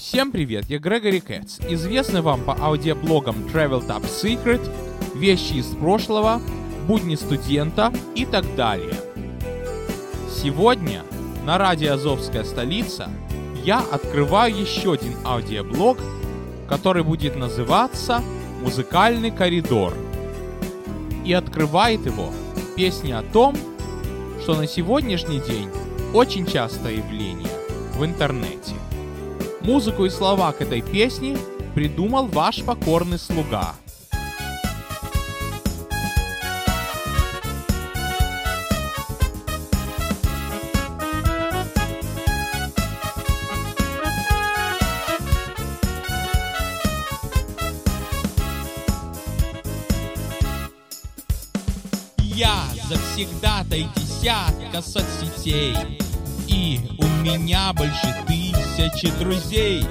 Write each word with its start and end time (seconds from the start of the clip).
Всем 0.00 0.32
привет, 0.32 0.64
я 0.70 0.78
Грегори 0.78 1.20
Кэтс, 1.20 1.60
известный 1.68 2.22
вам 2.22 2.42
по 2.42 2.58
аудиоблогам 2.58 3.36
Travel 3.52 3.86
Top 3.86 4.02
Secret, 4.04 4.66
Вещи 5.14 5.58
из 5.58 5.66
прошлого, 5.66 6.40
Будни 6.88 7.16
студента 7.16 7.92
и 8.14 8.24
так 8.24 8.46
далее. 8.56 8.94
Сегодня 10.30 11.02
на 11.44 11.58
радио 11.58 11.92
Азовская 11.92 12.44
столица 12.44 13.10
я 13.62 13.80
открываю 13.80 14.58
еще 14.58 14.94
один 14.94 15.14
аудиоблог, 15.22 15.98
который 16.66 17.04
будет 17.04 17.36
называться 17.36 18.22
«Музыкальный 18.62 19.30
коридор». 19.30 19.92
И 21.26 21.34
открывает 21.34 22.06
его 22.06 22.32
песня 22.74 23.18
о 23.18 23.22
том, 23.22 23.54
что 24.40 24.54
на 24.54 24.66
сегодняшний 24.66 25.40
день 25.40 25.68
очень 26.14 26.46
частое 26.46 26.94
явление 26.94 27.52
в 27.94 28.02
интернете. 28.02 28.79
Музыку 29.62 30.06
и 30.06 30.10
слова 30.10 30.52
к 30.52 30.62
этой 30.62 30.80
песне 30.80 31.36
придумал 31.74 32.26
ваш 32.26 32.62
покорный 32.64 33.18
слуга. 33.18 33.74
Я 52.18 52.64
завсегдатай 52.88 53.86
десятка 53.94 54.80
соцсетей 54.80 55.74
И 56.48 56.80
у 56.98 57.06
меня 57.22 57.72
больше 57.74 58.16
тысячи 58.76 59.10
друзей 59.18 59.84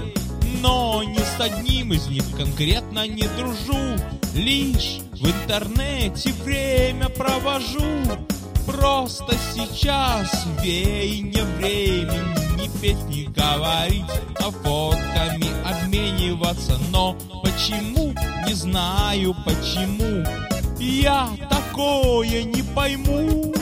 Но 0.61 1.03
ни 1.03 1.17
с 1.17 1.39
одним 1.39 1.93
из 1.93 2.07
них 2.07 2.23
конкретно 2.37 3.07
не 3.07 3.27
дружу. 3.37 3.97
Лишь 4.33 4.99
в 5.13 5.25
интернете 5.25 6.33
время 6.43 7.09
провожу. 7.09 8.03
Просто 8.65 9.35
сейчас 9.53 10.45
веяние 10.61 11.43
времени 11.57 12.61
Не 12.61 12.69
петь, 12.79 13.03
не 13.07 13.25
говорить, 13.25 14.05
а 14.37 14.51
фотками 14.51 15.47
обмениваться. 15.65 16.77
Но 16.91 17.15
почему, 17.43 18.13
не 18.45 18.53
знаю 18.53 19.35
почему. 19.45 20.25
Я 20.79 21.29
такое 21.49 22.43
не 22.43 22.61
пойму. 22.61 23.53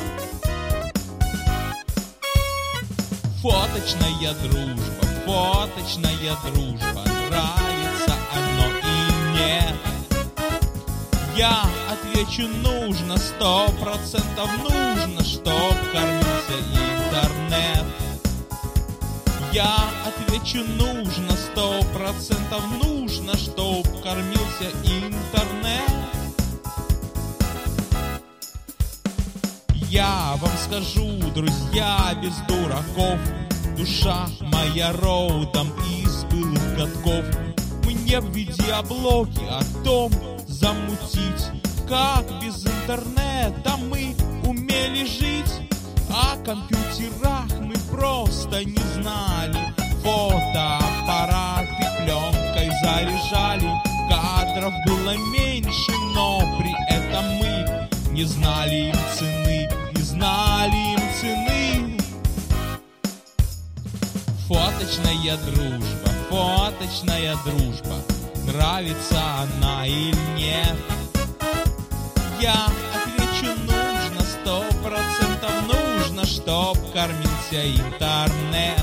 Фоточная 3.41 4.33
дружба, 4.43 5.06
фоточная 5.27 6.37
дружба 6.45 7.03
Нравится 7.29 8.15
оно 8.33 8.67
и 8.77 9.37
нет 9.37 9.75
Я 11.35 11.63
отвечу 11.91 12.47
нужно, 12.47 13.17
сто 13.17 13.67
процентов 13.81 14.49
нужно 14.63 15.23
Чтоб 15.23 15.75
кормился 15.91 16.57
интернет. 16.73 17.83
Я 19.51 19.89
отвечу 20.05 20.63
нужно, 20.63 21.31
сто 21.35 21.83
процентов 21.93 22.63
нужно 22.81 23.35
Чтоб 23.37 23.85
кормился 24.01 24.71
интернет. 24.83 25.91
Я 29.89 30.35
вам 30.41 30.51
скажу, 30.57 31.17
друзья, 31.33 32.13
без 32.21 32.35
дураков 32.47 33.19
Душа 33.77 34.25
моя 34.41 34.91
родом 34.93 35.67
из 36.01 36.23
былых 36.25 36.75
годков. 36.75 37.23
Мне 37.85 38.19
в 38.19 38.35
видеоблоге 38.35 39.47
о 39.51 39.61
том 39.83 40.11
замутить 40.47 41.51
Как 41.87 42.25
без 42.41 42.65
интернета 42.65 43.77
мы 43.89 44.15
умели 44.47 45.05
жить. 45.05 45.69
О 46.09 46.35
компьютерах 46.43 47.59
мы 47.61 47.75
просто 47.91 48.65
не 48.65 48.81
знали. 48.95 49.75
Фотоаппараты 50.01 51.85
пленкой 51.99 52.71
заряжали. 52.81 53.71
Кадров 54.09 54.73
было 54.87 55.15
меньше, 55.31 55.91
но 56.15 56.39
при 56.57 56.73
этом 56.91 57.25
мы 57.35 57.87
не 58.11 58.23
знали 58.23 58.89
им 58.89 58.95
цены, 59.15 59.69
не 59.95 60.01
знали 60.01 60.93
им 60.93 61.01
цены. 61.21 61.46
Фоточная 64.47 65.35
дружба, 65.45 66.09
фоточная 66.29 67.35
дружба, 67.43 67.95
нравится 68.45 69.21
она 69.41 69.85
или 69.85 70.15
нет? 70.37 70.77
Я 72.39 72.67
отвечу 72.93 73.51
нужно, 73.63 74.21
сто 74.21 74.63
процентов 74.81 75.51
нужно, 75.67 76.25
чтоб 76.25 76.77
кормился 76.93 77.67
интернет. 77.75 78.76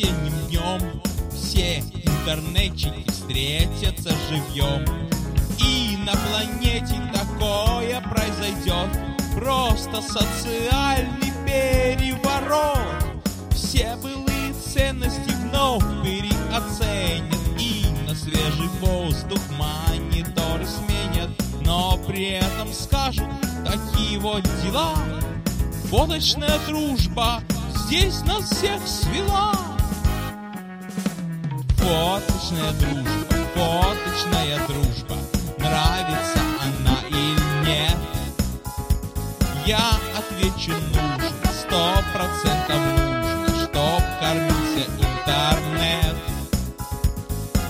Весенним 0.00 0.32
днем 0.48 1.02
Все 1.32 1.78
интернетчики 1.78 3.04
встретятся 3.10 4.10
живьем 4.28 4.84
И 5.58 5.96
на 5.98 6.12
планете 6.12 7.00
такое 7.12 8.00
произойдет 8.00 8.88
Просто 9.34 10.02
социальный 10.02 11.32
переворот. 11.46 12.78
Все 13.52 13.96
былые 14.02 14.52
ценности 14.54 15.30
вновь 15.44 15.84
переоценят 16.02 17.38
И 17.58 17.86
на 18.06 18.14
свежий 18.14 18.68
воздух 18.80 19.40
мониторы 19.58 20.66
сменят. 20.66 21.30
Но 21.64 21.98
при 22.06 22.32
этом 22.32 22.72
скажут 22.72 23.26
такие 23.64 24.18
вот 24.18 24.42
дела 24.62 24.94
Фоточная 25.90 26.58
дружба 26.68 27.42
здесь 27.90 28.24
нас 28.24 28.48
всех 28.48 28.80
свела. 28.86 29.49
Фоточная 32.50 32.72
дружба, 32.72 33.36
фоточная 33.54 34.66
дружба, 34.66 35.16
нравится 35.58 36.40
она 36.60 36.98
или 37.08 37.64
нет? 37.64 37.96
Я 39.64 39.92
отвечу 40.18 40.72
нужно, 40.72 41.30
сто 41.52 42.02
процентов 42.12 42.80
нужно, 42.98 43.62
чтоб 43.62 44.02
кормился 44.18 44.84
интернет. 44.98 46.16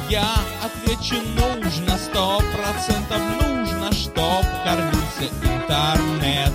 Я 0.08 0.34
отвечу 0.64 1.16
нужно, 1.36 1.98
сто 1.98 2.40
процентов 2.56 3.20
нужно, 3.42 3.92
чтоб 3.92 4.46
кормился 4.64 5.28
интернет. 5.42 6.52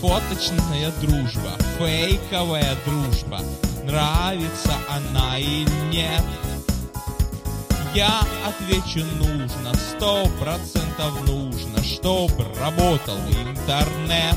Фоточная 0.00 0.92
дружба, 1.00 1.50
фейковая 1.78 2.76
дружба, 2.86 3.40
нравится 3.88 4.74
она 4.90 5.38
или 5.38 5.70
нет? 5.90 6.22
Я 7.94 8.22
отвечу 8.46 9.04
нужно, 9.16 9.74
сто 9.74 10.28
процентов 10.38 11.26
нужно, 11.26 11.82
чтоб 11.82 12.30
работал 12.60 13.16
интернет. 13.30 14.36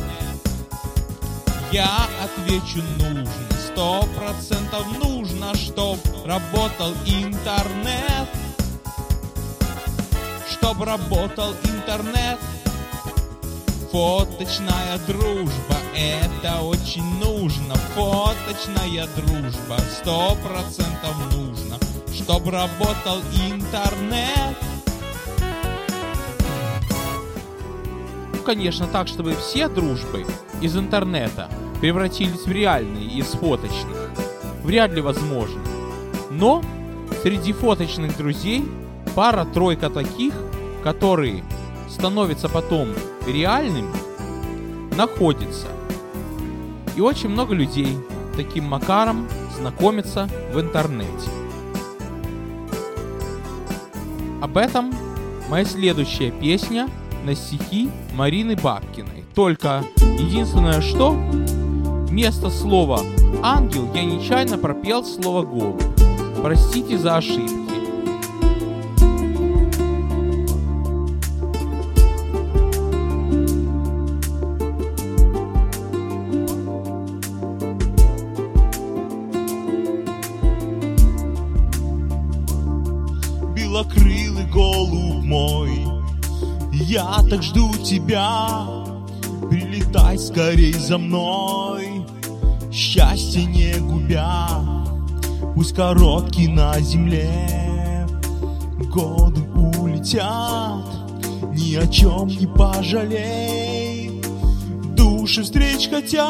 Я 1.71 2.07
отвечу 2.23 2.81
нужно, 2.97 3.27
сто 3.67 4.07
процентов 4.17 4.85
нужно, 5.03 5.53
чтоб 5.55 5.99
работал 6.25 6.93
интернет. 7.05 8.29
Чтоб 10.49 10.81
работал 10.81 11.53
интернет. 11.65 12.39
Фоточная 13.91 14.97
дружба, 15.05 15.75
это 15.93 16.61
очень 16.61 17.03
нужно. 17.19 17.75
Фоточная 17.93 19.05
дружба, 19.17 19.77
сто 19.99 20.37
процентов 20.41 21.13
нужно, 21.33 21.75
чтоб 22.13 22.47
работал 22.47 23.19
интернет. 23.49 24.55
Ну, 28.31 28.39
конечно, 28.45 28.87
так, 28.87 29.09
чтобы 29.09 29.35
все 29.35 29.67
дружбы 29.67 30.25
из 30.61 30.77
интернета 30.77 31.49
превратились 31.81 32.45
в 32.45 32.51
реальные 32.51 33.07
из 33.07 33.25
фоточных. 33.31 34.09
Вряд 34.63 34.93
ли 34.93 35.01
возможно. 35.01 35.61
Но 36.29 36.63
среди 37.23 37.51
фоточных 37.51 38.15
друзей 38.15 38.63
пара-тройка 39.15 39.89
таких, 39.89 40.33
которые 40.81 41.43
становятся 41.89 42.47
потом 42.47 42.87
реальными, 43.27 43.93
находится. 44.95 45.67
И 46.95 47.01
очень 47.01 47.29
много 47.29 47.53
людей 47.53 47.97
таким 48.35 48.65
макаром 48.65 49.27
знакомятся 49.57 50.29
в 50.53 50.59
интернете. 50.59 51.29
Об 54.41 54.57
этом 54.57 54.93
моя 55.49 55.65
следующая 55.65 56.31
песня 56.31 56.87
на 57.23 57.35
стихи 57.35 57.89
Марины 58.13 58.55
Бабкиной. 58.55 59.23
Только 59.35 59.83
единственное 59.99 60.81
что, 60.81 61.11
вместо 61.11 62.49
слова 62.49 63.01
«ангел» 63.43 63.87
я 63.93 64.03
нечаянно 64.03 64.57
пропел 64.57 65.05
слово 65.05 65.45
«голубь». 65.45 65.81
Простите 66.41 66.97
за 66.97 67.17
ошибки. 67.17 67.60
Так 87.31 87.43
жду 87.43 87.71
тебя, 87.75 88.67
прилетай 89.49 90.17
скорей 90.17 90.73
за 90.73 90.97
мной, 90.97 92.05
счастье 92.73 93.45
не 93.45 93.79
губя, 93.79 94.49
пусть 95.55 95.73
короткий 95.73 96.49
на 96.49 96.77
земле, 96.81 98.05
годы 98.93 99.39
улетят, 99.55 100.83
ни 101.53 101.75
о 101.75 101.87
чем 101.87 102.27
не 102.27 102.47
пожалей, 102.47 104.21
души 104.93 105.43
встреч 105.43 105.89
хотят. 105.89 106.27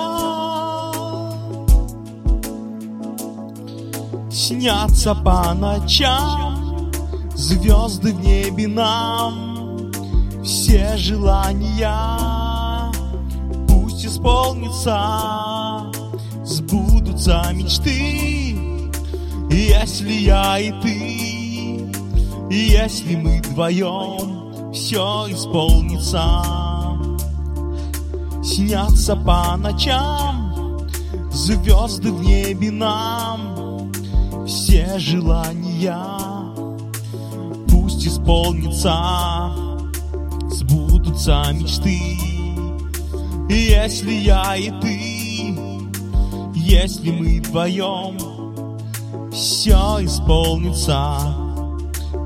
Снятся 4.31 5.15
по 5.15 5.51
ночам 5.55 6.91
звезды 7.33 8.13
в 8.13 8.23
небе 8.23 8.67
нам, 8.67 9.50
все 10.43 10.97
желания. 10.97 11.91
Пусть 13.67 14.05
исполнится, 14.05 15.91
сбудутся 16.43 17.43
мечты, 17.53 18.57
если 19.49 20.13
я 20.13 20.59
и 20.59 20.71
ты, 20.81 21.91
если 22.49 23.15
мы 23.15 23.41
вдвоем, 23.41 24.71
все 24.73 25.27
исполнится. 25.29 26.43
Снятся 28.43 29.15
по 29.15 29.55
ночам 29.57 30.87
звезды 31.31 32.11
в 32.11 32.23
небе 32.23 32.71
нам, 32.71 33.91
все 34.45 34.97
желания 34.97 36.41
пусть 38.01 38.07
исполнится, 38.07 39.40
сбудутся 40.51 41.43
мечты. 41.53 42.17
Если 43.49 44.13
я 44.13 44.55
и 44.55 44.69
ты, 44.81 45.55
если 46.55 47.11
мы 47.11 47.41
вдвоем, 47.41 48.17
все 49.31 49.97
исполнится, 50.01 51.17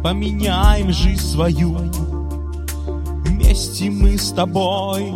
поменяем 0.04 0.92
жизнь 0.92 1.22
свою. 1.22 1.77
Вместе 3.25 3.89
мы 3.89 4.18
с 4.18 4.31
тобой, 4.31 5.13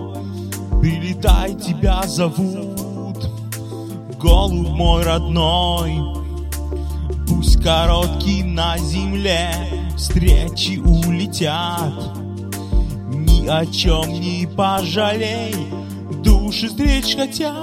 прилетай, 0.81 1.55
тебя 1.55 2.03
зовут, 2.07 3.29
голубь 4.19 4.69
мой 4.69 5.03
родной. 5.03 5.99
Пусть 7.27 7.61
короткий 7.61 8.43
на 8.43 8.77
земле 8.77 9.51
встречи 9.95 10.79
улетят, 10.79 11.93
о 13.49 13.65
чем 13.65 14.07
не 14.13 14.47
пожалей, 14.47 15.55
души 16.23 16.67
встреч 16.67 17.15
хотят. 17.15 17.55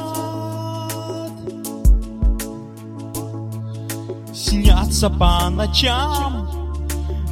Снятся 4.35 5.09
по 5.09 5.49
ночам 5.49 6.49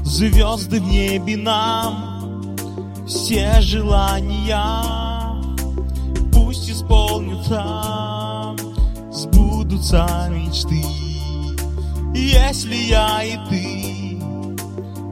звезды 0.04 0.80
в 0.80 0.86
небе 0.86 1.36
нам, 1.36 2.56
Все 3.06 3.60
желания 3.60 4.56
пусть 6.32 6.70
исполнятся, 6.70 8.54
Сбудутся 9.10 10.06
мечты. 10.30 10.84
Если 12.14 12.76
я 12.76 13.24
и 13.24 13.36
ты, 13.48 13.93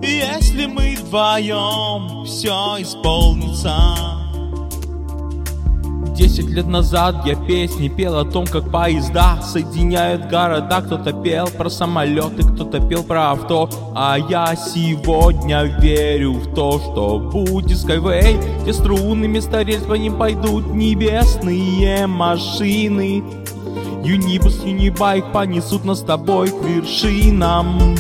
если 0.07 0.67
мы 0.67 0.97
вдвоем, 0.97 2.25
все 2.25 2.77
исполнится. 2.81 3.77
Десять 6.15 6.51
лет 6.51 6.67
назад 6.67 7.27
я 7.27 7.35
песни 7.35 7.89
пел 7.89 8.19
о 8.19 8.25
том, 8.25 8.47
как 8.47 8.71
поезда 8.71 9.41
соединяют 9.43 10.29
города. 10.29 10.83
Кто-то 10.83 11.13
пел 11.13 11.49
про 11.49 11.71
самолеты, 11.71 12.43
кто-то 12.43 12.81
пел 12.81 13.03
про 13.03 13.33
авто. 13.33 13.69
А 13.95 14.17
я 14.17 14.55
сегодня 14.55 15.65
верю 15.81 16.35
в 16.35 16.55
то, 16.55 16.79
что 16.79 17.19
будет 17.19 17.79
Skyway, 17.79 18.63
где 18.63 18.73
струны 18.73 19.27
вместо 19.27 19.63
рельс 19.63 19.85
по 19.85 19.95
ним 19.95 20.19
пойдут 20.19 20.75
небесные 20.75 22.07
машины. 22.07 23.25
Юнибус, 24.05 24.63
Юнибайк 24.65 25.33
понесут 25.33 25.85
нас 25.85 26.01
с 26.01 26.03
тобой 26.03 26.51
к 26.51 26.63
вершинам. 26.63 27.97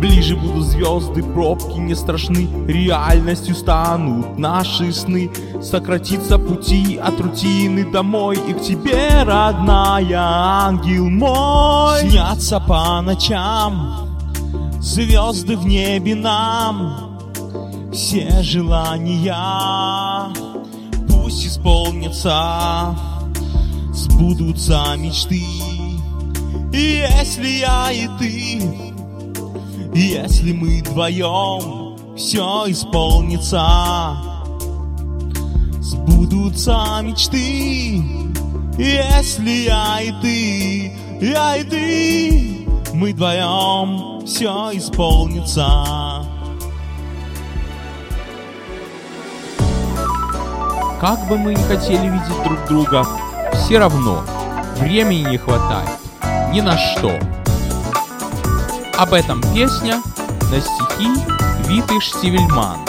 Ближе 0.00 0.34
будут 0.36 0.64
звезды, 0.64 1.22
пробки 1.22 1.78
не 1.78 1.94
страшны. 1.94 2.48
Реальностью 2.66 3.54
станут 3.54 4.38
наши 4.38 4.92
сны. 4.92 5.30
Сократится 5.62 6.38
пути 6.38 6.96
от 6.96 7.20
рутины 7.20 7.84
домой. 7.90 8.38
И 8.48 8.54
к 8.54 8.62
тебе, 8.62 9.22
родная, 9.24 10.18
ангел 10.18 11.08
мой. 11.08 12.08
Снятся 12.08 12.60
по 12.60 13.00
ночам 13.02 14.10
звезды 14.80 15.56
в 15.56 15.66
небе 15.66 16.14
нам, 16.14 17.18
Все 17.92 18.42
желания 18.42 19.34
пусть 21.08 21.46
исполнятся, 21.46 22.96
Сбудутся 23.92 24.96
мечты. 24.96 25.42
Если 26.72 27.60
я 27.60 27.90
и 27.92 28.08
ты, 28.18 28.89
если 29.94 30.52
мы 30.52 30.82
вдвоем, 30.82 31.96
все 32.16 32.64
исполнится, 32.68 34.16
сбудутся 35.80 37.00
мечты. 37.02 38.02
Если 38.78 39.68
я 39.68 40.00
и 40.00 40.12
ты, 40.22 40.92
я 41.20 41.56
и 41.56 41.64
ты, 41.64 42.68
мы 42.94 43.12
вдвоем, 43.12 44.24
все 44.26 44.70
исполнится. 44.74 45.66
Как 51.00 51.26
бы 51.28 51.38
мы 51.38 51.54
ни 51.54 51.62
хотели 51.62 52.08
видеть 52.08 52.44
друг 52.44 52.68
друга, 52.68 53.06
все 53.54 53.78
равно 53.78 54.22
времени 54.78 55.30
не 55.30 55.38
хватает 55.38 55.98
ни 56.52 56.60
на 56.60 56.76
что. 56.76 57.18
Об 59.00 59.14
этом 59.14 59.40
песня 59.54 60.02
на 60.50 60.60
стихи 60.60 61.08
Виты 61.66 61.98
Штивельман 62.02 62.80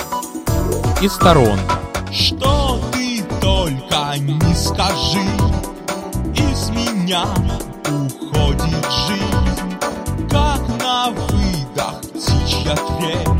из 1.00 1.13
Торонто. 1.15 1.80
Что 2.12 2.82
ты 2.91 3.24
только 3.39 4.18
не 4.18 4.53
скажи, 4.53 5.24
из 6.36 6.70
меня 6.72 7.24
уходит 7.88 8.86
жизнь, 9.08 9.80
как 10.30 10.60
на 10.84 11.12
выдох 11.12 12.01
птичья 12.01 12.75
трель, 12.75 13.39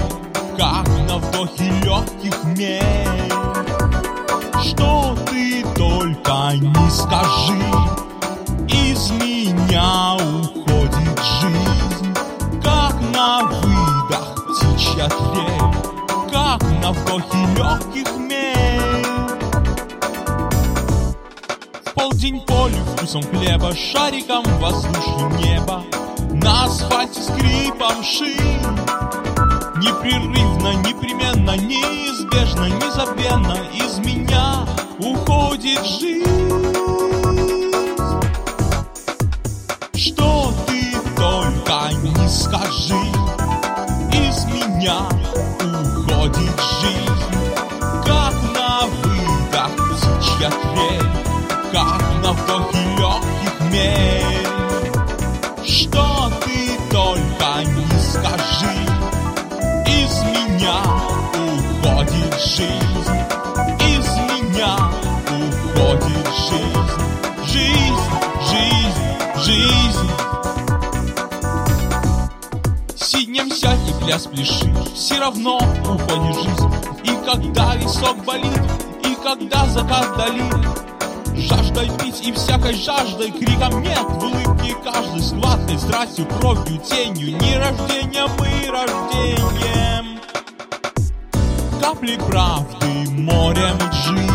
как 0.58 0.88
на 1.10 1.18
вдохе 1.18 1.70
легких 1.84 2.42
мель. 2.56 3.34
Что 4.64 5.18
ты 5.30 5.66
только 5.76 6.54
не 6.56 6.90
скажи, 6.90 7.91
птичья 15.02 15.10
трель, 15.10 16.32
как 16.32 16.62
на 16.82 16.92
вдохе 16.92 17.38
легких 17.56 18.18
мель. 18.18 19.06
В 21.86 21.94
полдень 21.94 22.42
полю 22.42 22.78
вкусом 22.96 23.24
хлеба, 23.24 23.74
шариком 23.76 24.44
воздушным 24.60 25.38
неба, 25.38 25.84
На 26.34 26.66
асфальте 26.66 27.22
скрипом 27.22 28.04
шин 28.04 28.62
Непрерывно, 29.78 30.76
непременно, 30.88 31.58
неизбежно, 31.58 32.66
незабвенно 32.66 33.58
Из 33.74 33.98
меня 34.00 34.66
уходит 35.00 35.86
жизнь. 35.86 36.26
Что 39.96 40.54
ты 40.68 40.94
только 41.16 41.92
не 42.04 42.30
скажи 42.30 43.01
Меня 44.82 45.02
уходит 45.62 46.60
жизнь 46.82 47.36
Как 48.04 48.34
на 48.56 48.88
выдох 48.88 49.70
птичья 49.76 50.50
трель 50.50 51.12
Как 51.72 52.02
на 52.24 52.34
вдохе 52.34 52.80
легких 52.98 53.72
мель 53.72 54.21
Сядь 73.50 73.80
и 73.90 74.04
пляс 74.04 74.28
пляши 74.28 74.74
Все 74.94 75.20
равно 75.20 75.58
уходит 75.58 76.36
жизнь. 76.36 76.74
И 77.04 77.26
когда 77.26 77.76
висок 77.76 78.24
болит 78.24 78.62
И 79.04 79.16
когда 79.24 79.66
закат 79.68 80.16
долит 80.16 80.54
Жаждой 81.36 81.90
пить 81.98 82.22
и 82.26 82.32
всякой 82.32 82.76
жаждой 82.76 83.32
Криком 83.32 83.82
нет 83.82 84.00
в 84.00 84.24
улыбке 84.24 84.76
каждой 84.84 85.22
Схваткой, 85.22 85.80
страстью, 85.80 86.28
кровью, 86.40 86.80
тенью 86.80 87.38
Не 87.38 87.58
рождением 87.58 88.32
и 88.44 88.70
рождением. 88.70 90.20
Капли 91.82 92.18
правды 92.28 93.10
морем 93.12 93.78
лжи 93.92 94.31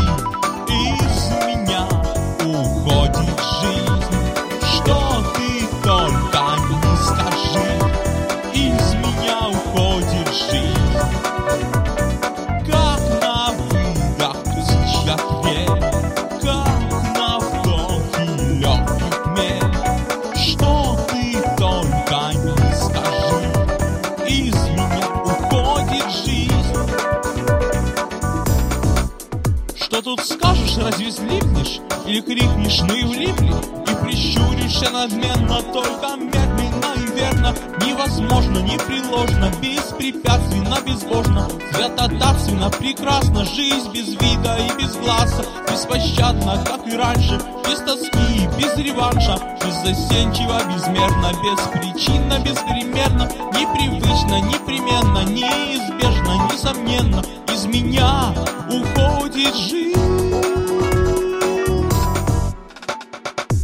Святотатственно, 42.06 42.70
прекрасно, 42.70 43.44
жизнь 43.44 43.90
без 43.92 44.10
вида 44.10 44.56
и 44.58 44.80
без 44.80 44.94
глаза. 44.94 45.42
Беспощадно, 45.68 46.62
как 46.64 46.86
и 46.86 46.96
раньше, 46.96 47.40
без 47.64 47.80
тоски, 47.80 48.48
без 48.56 48.76
реванша. 48.76 49.36
Беззастенчиво, 49.64 50.60
безмерно, 50.72 51.32
беспричинно, 51.42 52.38
беспримерно 52.38 53.28
Непривычно, 53.52 54.40
непременно, 54.40 55.24
неизбежно, 55.28 56.48
несомненно. 56.52 57.24
Из 57.52 57.64
меня 57.66 58.32
уходит 58.68 59.56
жизнь. 59.56 59.96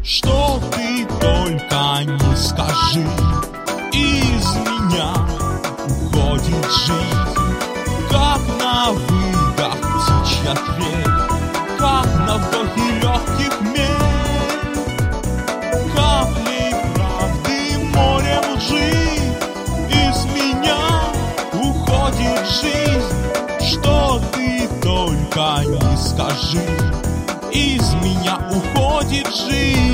Что 0.02 0.60
ты 0.72 1.06
только 1.20 2.02
не 2.04 2.36
скажи. 2.36 3.06
Из 3.92 4.56
меня 4.56 5.14
уходит 5.86 6.72
жизнь 6.88 7.21
уходит 29.22 29.91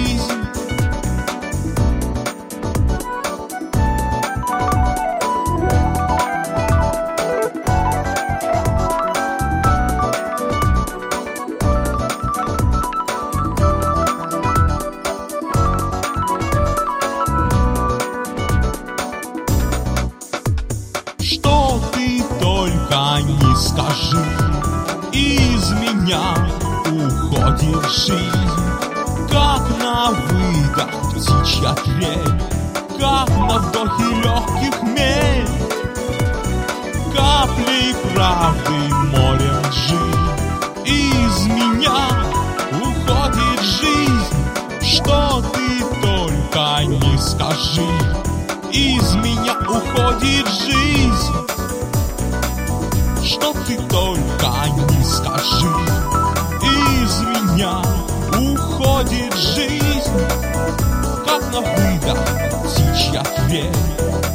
трель 63.48 63.72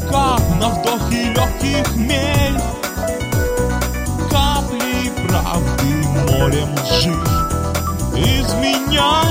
Как 0.09 0.41
на 0.59 0.69
вдохе 0.69 1.33
легких 1.33 1.95
мель 1.95 2.59
Капли 4.29 5.11
правды 5.27 5.93
морем 6.31 6.73
лжи 6.83 7.13
Из 8.17 8.53
меня 8.55 9.21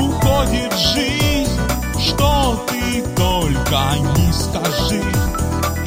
уходит 0.00 0.72
жизнь 0.76 1.60
Что 1.98 2.64
ты 2.68 3.02
только 3.16 3.80
не 4.16 4.32
скажи 4.32 5.02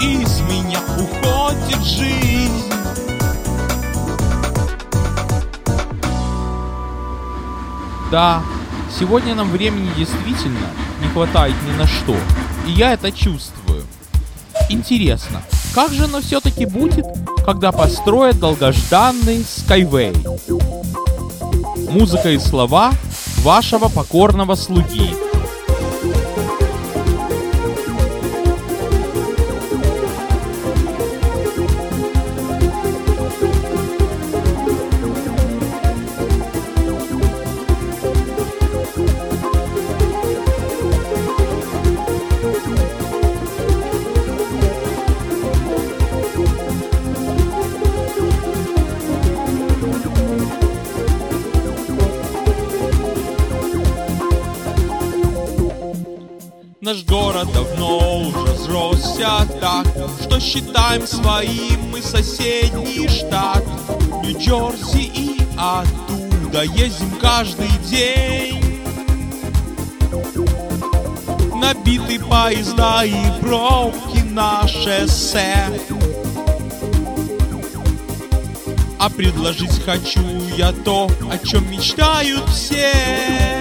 Из 0.01 0.41
меня 0.41 0.79
уходит 0.97 1.83
жизнь 1.83 2.71
Да, 8.09 8.41
сегодня 8.99 9.35
нам 9.35 9.49
времени 9.49 9.89
действительно 9.97 10.69
не 11.01 11.09
хватает 11.09 11.55
ни 11.67 11.77
на 11.77 11.87
что. 11.87 12.15
И 12.65 12.71
я 12.71 12.93
это 12.93 13.11
чувствую. 13.11 13.83
Интересно, 14.69 15.41
как 15.73 15.91
же 15.91 16.05
оно 16.05 16.21
все-таки 16.21 16.65
будет, 16.65 17.05
когда 17.45 17.71
построят 17.71 18.39
долгожданный 18.39 19.37
Skyway? 19.37 20.15
Музыка 21.91 22.31
и 22.31 22.39
слова 22.39 22.91
вашего 23.43 23.87
покорного 23.87 24.55
слуги. 24.55 25.26
Наш 56.87 57.03
город 57.03 57.49
давно 57.53 58.19
уже 58.21 58.53
взросся 58.53 59.45
так, 59.59 59.85
Что 60.21 60.39
считаем 60.39 61.05
своим 61.05 61.89
мы 61.91 62.01
соседний 62.01 63.09
штат. 63.09 63.61
Нью-Джерси 64.23 65.11
и 65.13 65.41
оттуда 65.57 66.63
ездим 66.63 67.11
каждый 67.19 67.67
день. 67.89 68.63
Набиты 71.55 72.19
поезда 72.21 73.03
и 73.03 73.41
пробки 73.41 74.19
на 74.19 74.65
шоссе. 74.65 75.67
А 78.97 79.09
предложить 79.09 79.83
хочу 79.83 80.21
я 80.55 80.71
то, 80.71 81.11
о 81.29 81.37
чем 81.45 81.69
мечтают 81.69 82.47
все 82.47 83.56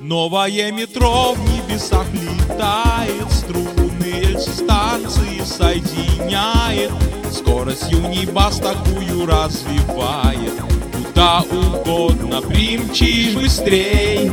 Новое 0.00 0.70
метро 0.70 1.32
в 1.32 1.38
небесах 1.50 2.04
летает 2.12 3.32
Струны 3.32 4.38
станции 4.38 5.42
соединяет 5.42 6.92
Скорость 7.32 7.90
Юнибас 7.90 8.58
такую 8.58 9.24
развивает. 9.24 10.52
Куда 10.92 11.42
угодно 11.50 12.42
примчишь 12.42 13.34
быстрей 13.34 14.30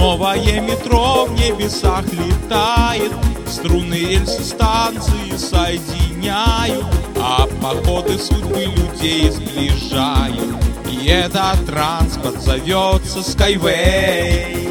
Новое 0.00 0.62
метро 0.62 1.26
в 1.26 1.32
небесах 1.32 2.06
летает. 2.10 3.12
Струны 3.46 3.96
рельсы 3.96 4.42
станции 4.42 5.36
соединяют 5.36 6.86
А 7.16 7.46
походы 7.60 8.18
судьбы 8.18 8.64
людей 8.64 9.30
сближают. 9.30 10.56
И 10.90 11.06
этот 11.06 11.66
транспорт 11.66 12.40
зовется 12.40 13.18
Skyway. 13.18 14.70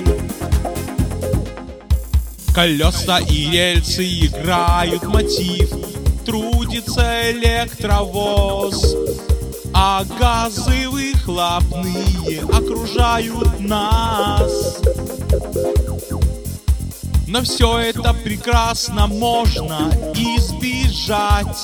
Колеса 2.55 3.19
и 3.19 3.51
рельсы 3.51 4.03
играют 4.25 5.03
мотив 5.03 5.69
Трудится 6.25 7.31
электровоз 7.31 8.95
А 9.75 10.03
газы 10.19 10.89
выхлопные 10.89 12.41
окружают 12.51 13.59
нас 13.59 14.79
но 17.27 17.41
все 17.44 17.79
это 17.79 18.13
прекрасно 18.13 19.08
можно 19.08 19.91
избежать 20.13 21.63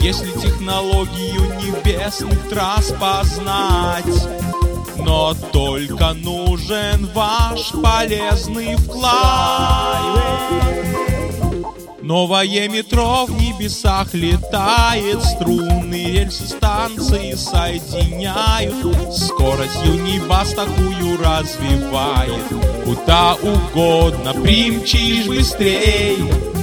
Если 0.00 0.30
технологию 0.40 1.42
небесных 1.60 2.48
трасс 2.48 2.92
познать 3.00 4.04
но 5.04 5.34
только 5.52 6.12
нужен 6.12 7.08
ваш 7.14 7.72
полезный 7.82 8.76
вклад. 8.76 10.20
Новое 12.10 12.68
метро 12.68 13.24
в 13.24 13.40
небесах 13.40 14.14
летает, 14.14 15.22
струны 15.22 16.06
рельсы 16.06 16.44
станции 16.44 17.34
соединяют, 17.34 18.74
скорость 19.16 19.78
Юнибас 19.84 20.52
такую 20.54 21.16
развивает, 21.22 22.42
куда 22.84 23.36
угодно 23.36 24.32
примчишь 24.42 25.28
быстрей. 25.28 26.18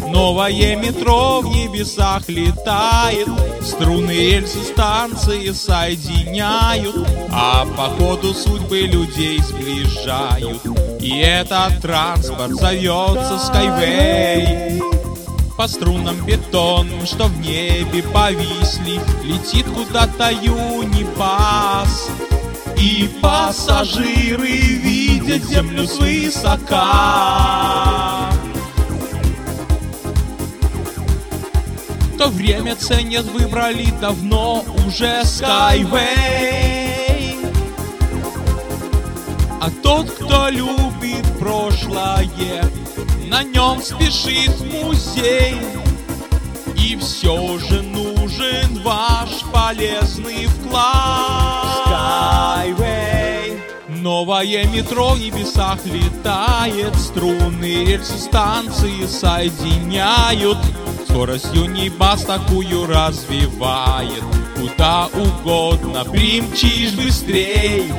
Новое 0.10 0.76
метро 0.76 1.40
в 1.40 1.46
небесах 1.46 2.28
летает, 2.28 3.30
струны 3.62 4.12
рельсы 4.12 4.62
станции 4.66 5.52
соединяют, 5.52 7.08
а 7.32 7.66
по 7.66 7.84
ходу 7.96 8.34
судьбы 8.34 8.82
людей 8.82 9.40
сближают. 9.40 10.60
И 11.00 11.20
этот 11.20 11.82
транспорт 11.82 12.52
зовется 12.52 13.40
Skyway. 13.50 14.97
По 15.58 15.68
струнам 15.68 16.24
бетон, 16.24 16.88
что 17.08 17.26
в 17.26 17.40
небе 17.40 18.04
повисли, 18.04 19.02
Летит 19.24 19.66
куда-то 19.66 20.30
юнибас. 20.30 22.12
И 22.78 23.10
пассажиры 23.20 24.48
видят 24.48 25.44
землю 25.46 25.88
свысока. 25.88 26.78
То 32.20 32.28
время 32.28 32.76
ценят, 32.76 33.26
выбрали 33.26 33.92
давно 34.00 34.64
уже 34.86 35.24
Skyway. 35.24 36.78
А 39.60 39.72
тот, 39.82 40.12
кто 40.12 40.50
любит 40.50 41.26
прошлое, 41.40 42.30
на 43.30 43.44
нем 43.44 43.82
спешит 43.82 44.60
музей. 44.60 45.56
И 46.78 46.96
все 46.98 47.58
же 47.60 47.82
нужен 47.82 48.82
ваш 48.84 49.42
полезный 49.52 50.46
вклад. 50.48 51.88
Skyway. 51.88 53.28
Новое 53.90 54.66
метро 54.68 55.10
в 55.12 55.20
небесах 55.20 55.80
летает, 55.86 56.96
струны 56.96 57.86
рельсы 57.86 58.18
станции 58.18 59.06
соединяют. 59.06 60.58
Скорость 61.10 61.54
Юнибас 61.54 62.24
такую 62.24 62.86
развивает, 62.86 64.24
куда 64.56 65.08
угодно 65.08 66.06
примчишь 66.06 66.94
быстрей. 66.94 67.92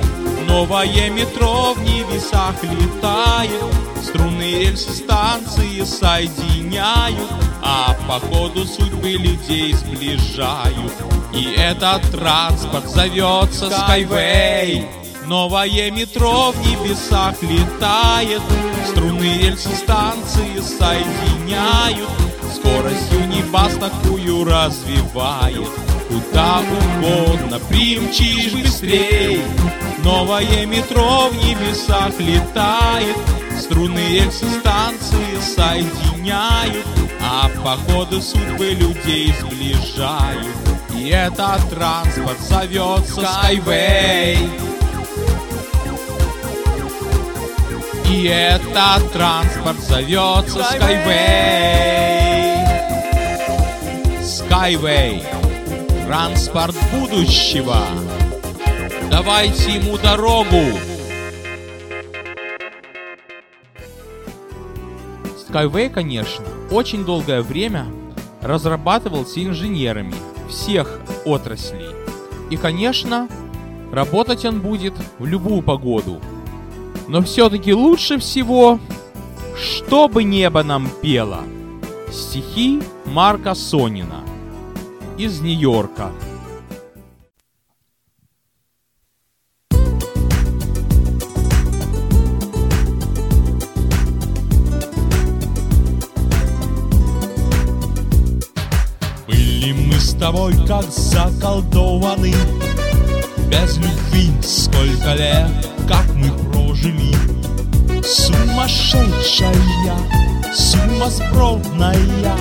Новое 0.48 1.10
метро 1.10 1.74
в 1.74 1.82
небесах 1.82 2.54
летает, 2.62 3.62
Струны 4.02 4.50
рельсы 4.50 4.90
станции 4.90 5.84
соединяют, 5.84 7.30
А 7.62 7.94
по 8.08 8.18
ходу 8.18 8.64
судьбы 8.64 9.10
людей 9.10 9.74
сближают. 9.74 10.92
И 11.34 11.52
этот 11.54 12.00
транспорт 12.10 12.88
зовется 12.88 13.66
Skyway. 13.66 14.86
Новое 15.26 15.90
метро 15.90 16.52
в 16.52 16.66
небесах 16.66 17.34
летает, 17.42 18.40
Струны 18.88 19.38
рельсы 19.42 19.68
станции 19.76 20.60
соединяют, 20.60 22.08
Скорость 22.54 23.12
Юнибас 23.12 23.74
такую 23.74 24.44
развивает, 24.44 25.68
Куда 26.08 26.62
угодно 26.62 27.60
примчишь 27.68 28.54
быстрей. 28.54 29.42
Новое 30.08 30.64
метро 30.64 31.28
в 31.28 31.36
небесах 31.36 32.18
летает, 32.18 33.14
Струны 33.60 33.98
рельсы 33.98 34.46
станции 34.58 35.38
соединяют, 35.38 36.86
А 37.20 37.50
походы 37.62 38.22
судьбы 38.22 38.70
людей 38.70 39.34
сближают. 39.38 40.46
И 40.96 41.10
этот 41.10 41.68
транспорт 41.68 42.40
зовется 42.40 43.20
Skyway. 43.20 44.38
И 48.08 48.24
этот 48.24 49.12
транспорт 49.12 49.78
зовется 49.80 50.60
Skyway. 50.72 51.18
Skyway. 54.22 55.22
Транспорт 56.06 56.76
будущего. 56.92 57.76
Давайте 59.28 59.74
ему 59.74 59.98
дорогу. 59.98 60.56
Skyway, 65.46 65.90
конечно, 65.90 66.46
очень 66.70 67.04
долгое 67.04 67.42
время 67.42 67.84
разрабатывался 68.40 69.44
инженерами 69.44 70.14
всех 70.48 71.02
отраслей. 71.26 71.90
И, 72.48 72.56
конечно, 72.56 73.28
работать 73.92 74.46
он 74.46 74.62
будет 74.62 74.94
в 75.18 75.26
любую 75.26 75.60
погоду. 75.60 76.22
Но 77.06 77.20
все-таки 77.20 77.74
лучше 77.74 78.16
всего, 78.16 78.80
чтобы 79.58 80.24
небо 80.24 80.62
нам 80.62 80.88
пело. 81.02 81.40
Стихи 82.10 82.80
Марка 83.04 83.54
Сонина 83.54 84.22
из 85.18 85.42
Нью-Йорка. 85.42 86.12
Тобой 100.18 100.54
как 100.66 100.84
заколдованы 100.90 102.34
Без 103.50 103.76
любви 103.78 104.32
сколько 104.42 105.14
лет, 105.14 105.48
как 105.88 106.06
мы 106.14 106.30
прожили. 106.50 107.14
Сумасшедшая, 108.02 109.52
сумасбродная. 110.52 112.36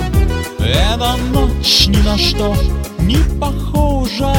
Эта 0.58 1.16
ночь 1.32 1.86
ни 1.88 1.96
на 1.98 2.18
что 2.18 2.54
не 3.00 3.18
похожая. 3.40 4.38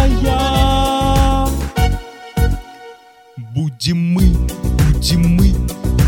Будем 3.55 4.13
мы, 4.13 4.35
будем 4.93 5.35
мы, 5.35 5.53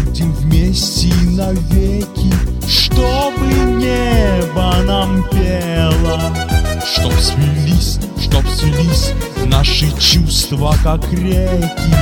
будем 0.05 0.31
вместе 0.33 1.13
навеки 1.31 2.31
Чтобы 2.67 3.47
небо 3.77 4.75
нам 4.85 5.23
пело 5.29 6.40
Чтоб 6.85 7.13
свелись, 7.13 7.99
чтоб 8.19 8.47
свелись 8.47 9.11
наши 9.45 9.91
чувства, 9.99 10.75
как 10.83 11.01
реки 11.13 11.95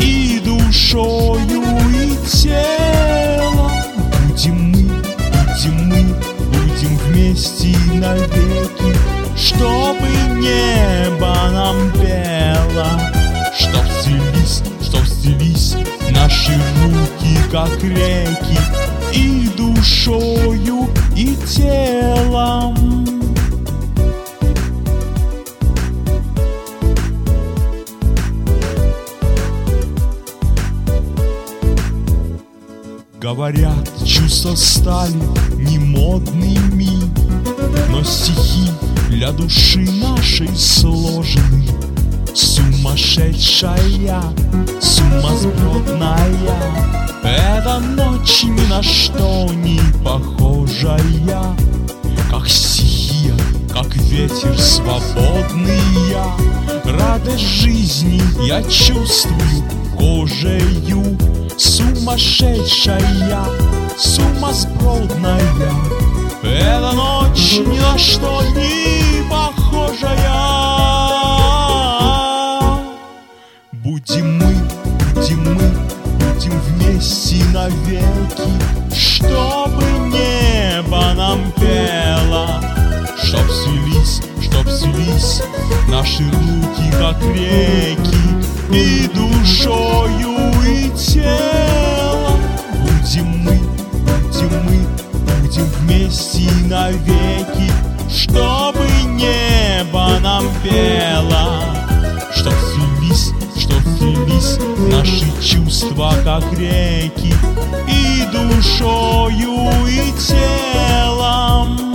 И 0.00 0.40
душою, 0.44 1.62
и 1.90 2.16
телом. 2.26 3.70
Будем 4.28 4.70
мы, 4.70 5.02
будем 5.32 5.88
мы, 5.88 6.14
будем 6.52 6.96
вместе 7.06 7.74
навеки 7.94 8.96
Чтобы 9.36 10.08
небо 10.36 11.34
нам 11.52 11.90
пело. 11.92 13.00
Чтоб 13.58 13.84
свелись, 14.02 14.62
чтоб 14.82 15.06
свелись 15.06 15.74
наши 16.10 16.52
руки, 16.82 17.38
как 17.50 17.82
реки 17.82 18.58
И 19.12 19.48
душою, 19.56 20.88
и 21.16 21.34
телом 21.46 23.07
Говорят, 33.20 34.06
чувства 34.06 34.54
стали 34.54 35.20
немодными, 35.56 36.88
Но 37.90 38.04
стихи 38.04 38.70
для 39.10 39.32
души 39.32 39.80
нашей 39.80 40.56
сложены. 40.56 41.66
Сумасшедшая, 42.32 44.22
сумасбродная, 44.80 46.14
Эта 47.24 47.80
ночь 47.80 48.44
ни 48.44 48.70
на 48.70 48.84
что 48.84 49.48
не 49.52 49.80
похожая, 50.04 51.56
Как 52.30 52.48
стихия, 52.48 53.34
как 53.72 53.96
ветер 53.96 54.56
свободный 54.56 55.80
я, 56.08 56.36
Радость 56.84 57.42
жизни 57.42 58.22
я 58.46 58.62
чувствую 58.62 59.64
кожею, 59.98 61.18
Сумасшедшая, 61.58 63.44
сумасбродная. 63.96 65.40
Эта 66.44 66.92
ночь 66.92 67.58
ни 67.58 67.80
на 67.80 67.98
что 67.98 68.42
не 68.54 69.28
похожая. 69.28 70.38
Будем 73.72 74.38
мы, 74.38 74.54
будем 75.14 75.54
мы, 75.54 75.68
будем 76.20 76.60
вместе 76.60 77.44
навеки 77.52 78.48
Чтобы 78.94 79.84
небо 80.12 81.12
нам 81.16 81.50
пело. 81.56 82.62
Чтоб 83.20 83.50
свелись, 83.50 84.22
чтоб 84.40 84.68
свелись 84.70 85.42
наши 85.88 86.22
руки, 86.22 86.92
как 87.00 87.20
реки 87.34 88.16
И 88.72 89.08
душою, 89.08 90.37
и 90.68 90.90
телом 90.90 92.40
Будем 92.82 93.26
мы, 93.44 93.58
будем 94.04 94.64
мы, 94.64 94.86
будем 95.40 95.64
вместе 95.80 96.50
навеки 96.66 97.72
Чтобы 98.10 98.86
небо 99.06 100.18
нам 100.22 100.44
пело. 100.62 101.62
Чтоб 102.34 102.52
свелись, 102.52 103.32
чтоб 103.58 103.82
свелись 103.98 104.58
наши 104.90 105.26
чувства, 105.42 106.12
как 106.24 106.44
реки 106.52 107.34
И 107.88 108.24
душою, 108.32 109.70
и 109.86 110.12
телом 110.18 111.87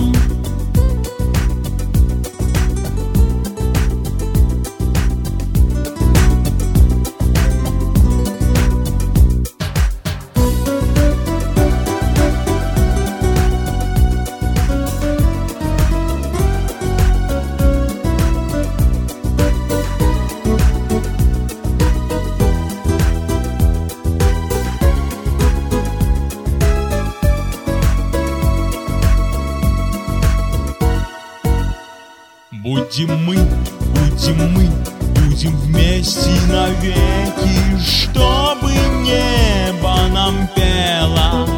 Будем 32.96 33.24
мы, 33.24 33.34
будем 33.34 34.52
мы, 34.52 34.68
будем 35.16 35.56
вместе 35.62 36.30
навеки, 36.48 37.82
Чтобы 37.84 38.72
небо 39.02 39.96
нам 40.12 40.48
пело. 40.54 41.48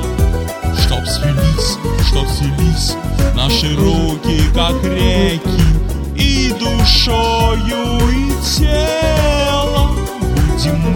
Чтоб 0.81 1.07
свелись, 1.07 1.77
чтоб 2.09 2.27
свелись 2.27 2.95
наши 3.35 3.77
руки, 3.77 4.41
как 4.55 4.83
реки, 4.83 5.61
И 6.17 6.55
душою, 6.59 7.99
и 8.09 8.33
телом. 8.57 9.95
Будем 10.23 10.81
мы, 10.81 10.95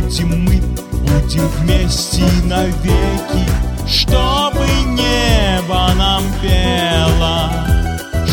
будем 0.00 0.44
мы, 0.44 0.62
будем 0.92 1.48
вместе 1.58 2.22
навеки, 2.44 3.50
Чтобы 3.84 4.64
небо 4.94 5.90
нам 5.96 6.22
пело. 6.40 7.75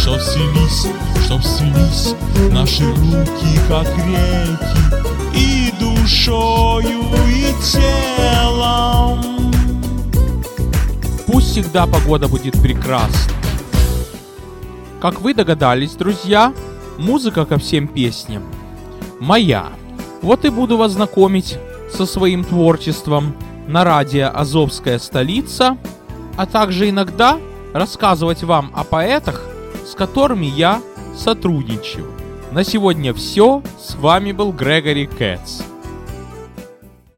Чтоб 0.03 0.19
свелись, 0.19 0.85
чтоб 1.23 1.41
свелись 1.41 2.13
наши 2.51 2.83
руки, 2.83 3.57
как 3.69 3.87
реки, 4.05 4.57
И 5.33 5.71
душою, 5.79 7.03
и 7.25 7.53
телом. 7.63 9.53
Пусть 11.25 11.51
всегда 11.51 11.87
погода 11.87 12.27
будет 12.27 12.61
прекрасна. 12.61 13.31
Как 14.99 15.21
вы 15.21 15.33
догадались, 15.33 15.93
друзья, 15.93 16.53
музыка 16.97 17.45
ко 17.45 17.57
всем 17.57 17.87
песням 17.87 18.43
моя. 19.21 19.67
Вот 20.21 20.43
и 20.43 20.49
буду 20.49 20.75
вас 20.75 20.91
знакомить 20.91 21.57
со 21.89 22.05
своим 22.05 22.43
творчеством 22.43 23.37
на 23.69 23.85
радио 23.85 24.31
«Азовская 24.33 24.99
столица», 24.99 25.77
а 26.35 26.45
также 26.45 26.89
иногда 26.89 27.37
рассказывать 27.71 28.43
вам 28.43 28.69
о 28.75 28.83
поэтах, 28.83 29.52
с 29.85 29.95
которыми 29.95 30.45
я 30.45 30.81
сотрудничаю. 31.15 32.11
На 32.51 32.63
сегодня 32.63 33.13
все. 33.13 33.63
С 33.79 33.95
вами 33.95 34.31
был 34.31 34.51
Грегори 34.51 35.07
Кэтс. 35.07 35.61